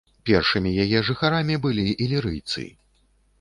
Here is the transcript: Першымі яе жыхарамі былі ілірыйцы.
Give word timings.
Першымі 0.27 0.71
яе 0.83 1.01
жыхарамі 1.09 1.59
былі 1.67 1.85
ілірыйцы. 2.07 2.67